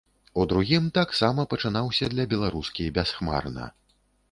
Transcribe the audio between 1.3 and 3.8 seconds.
пачынаўся для беларускі бясхмарна.